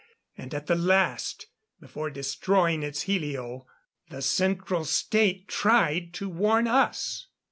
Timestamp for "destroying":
2.09-2.81